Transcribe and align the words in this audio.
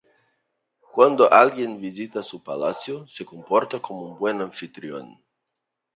Cuando 0.91 1.31
alguien 1.31 1.79
visita 1.79 2.23
su 2.23 2.41
palacio 2.43 3.05
se 3.05 3.23
comporta 3.23 3.79
como 3.79 4.07
un 4.07 4.17
buen 4.17 4.41
anfitrión. 4.41 5.21